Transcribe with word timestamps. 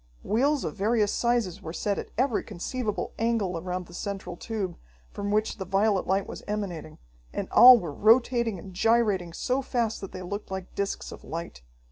Wheels 0.23 0.63
of 0.63 0.73
various 0.75 1.13
sizes 1.13 1.61
were 1.61 1.71
set 1.73 1.99
at 1.99 2.09
every 2.17 2.41
conceivable 2.43 3.13
angle 3.19 3.55
around 3.55 3.85
the 3.85 3.93
central 3.93 4.35
tube, 4.35 4.75
from 5.11 5.29
which 5.29 5.57
the 5.57 5.63
violet 5.63 6.07
light 6.07 6.25
was 6.25 6.41
emanating, 6.47 6.97
and 7.31 7.47
all 7.51 7.77
were 7.79 7.93
rotating 7.93 8.57
and 8.57 8.73
gyrating 8.73 9.31
so 9.31 9.61
fast 9.61 10.01
that 10.01 10.11
they 10.11 10.23
looked 10.23 10.49
like 10.49 10.73
discs 10.73 11.11
of 11.11 11.23
light. 11.23 11.61